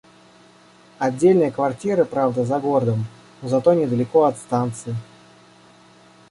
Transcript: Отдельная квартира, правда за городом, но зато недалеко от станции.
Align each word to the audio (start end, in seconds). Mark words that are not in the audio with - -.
Отдельная 0.97 1.51
квартира, 1.51 2.05
правда 2.05 2.43
за 2.43 2.59
городом, 2.59 3.05
но 3.43 3.49
зато 3.49 3.75
недалеко 3.75 4.23
от 4.23 4.39
станции. 4.39 4.95